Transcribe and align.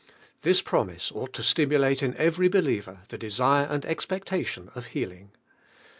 This 0.41 0.63
promise 0.63 1.11
ought 1.11 1.31
to 1.33 1.43
stimulate 1.43 2.01
in 2.01 2.17
every 2.17 2.47
believer 2.47 3.01
the 3.09 3.19
desire 3.19 3.65
and 3.67 3.85
expectation 3.85 4.71
of 4.73 4.87
healing. 4.97 5.29